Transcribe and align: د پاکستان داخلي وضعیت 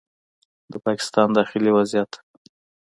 د 0.71 0.73
پاکستان 0.85 1.27
داخلي 1.37 1.71
وضعیت 1.77 2.11